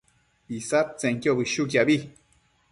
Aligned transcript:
isadtsenquio 0.59 1.37
bëshuquiabi 1.41 1.97